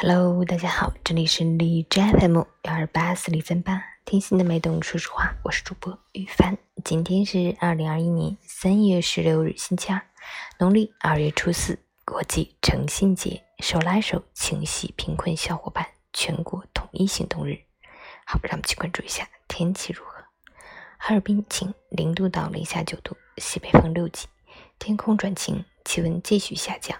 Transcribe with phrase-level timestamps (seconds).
[0.00, 6.56] Hello，大家好，这里是荔枝 FM 幺二八四零三八，听心的脉动，说实话，我是主播玉帆。
[6.84, 10.00] 今天是二零二一年三月十六日，星期二，
[10.60, 17.58] 农历二月初四，国际诚信节，手拉手情系贫困小伙伴全国统一行动日。
[18.24, 20.14] 好，让我们去关注一下天气如何。
[20.96, 24.28] 哈尔滨晴，零度到零下九度，西北风六级，
[24.78, 26.96] 天空转晴，气温继续下降，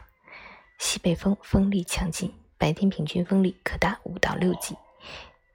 [0.80, 2.34] 西北风风力强劲。
[2.58, 4.76] 白天平均风力可达五到六级，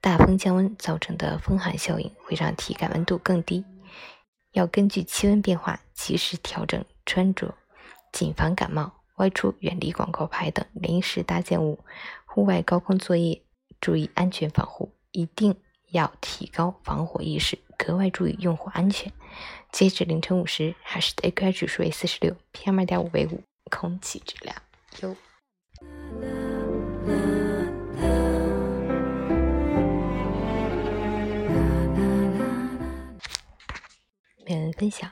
[0.01, 3.65] 大风降温造成的风寒效应会让体感温度更低，
[4.53, 7.53] 要根据气温变化及时调整穿着，
[8.11, 8.93] 谨防感冒。
[9.17, 11.79] 外出远离广告牌等临时搭建物，
[12.25, 13.43] 户外高空作业
[13.79, 15.55] 注意安全防护，一定
[15.91, 19.13] 要提高防火意识，格外注意用火安全。
[19.71, 24.55] 截止凌晨五时，海市的 AQI 指数为四十六，PM 二点五为五，空气质量
[25.01, 25.15] 优。
[34.45, 35.11] 每人分享：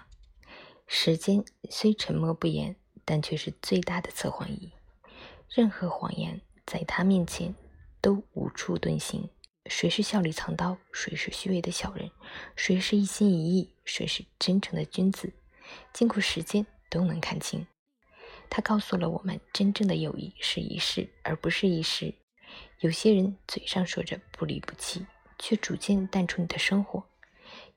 [0.88, 4.72] 时间虽沉默不言，但却是最大的测谎仪。
[5.50, 7.56] 任何谎言在他面前
[8.02, 9.30] 都无处遁形。
[9.68, 10.78] 谁是笑里藏刀？
[10.92, 12.12] 谁是虚伪的小人？
[12.56, 13.74] 谁是一心一意？
[13.86, 15.34] 谁是真诚的君子？
[15.94, 17.68] 经过时间都能看清。
[18.54, 22.14] 他告诉了我们，真正的友谊是一世，而不是一时。
[22.82, 25.06] 有些人嘴上说着不离不弃，
[25.40, 27.02] 却逐渐淡出你的生活；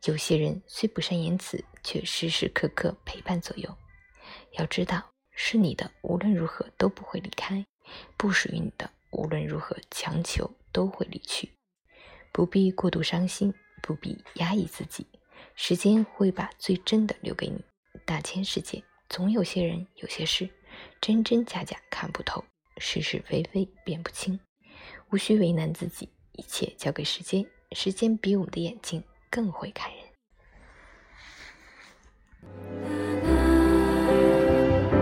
[0.06, 3.72] 有些人虽不善言辞，却时时刻刻陪伴左右。
[4.58, 7.64] 要知道，是你的，无论如何都不会离开；
[8.16, 11.52] 不属于你的，无论如何强求都会离去。
[12.32, 15.06] 不必过度伤心，不必压抑自己，
[15.54, 17.64] 时间会把最真的留给你。
[18.04, 20.50] 大千世界，总有些人，有些事。
[21.00, 22.44] 真真假假看不透，
[22.78, 24.38] 是是非非辨不清，
[25.10, 30.03] 无需为难自己，一切交给时间，时间比我们的眼睛更会看人。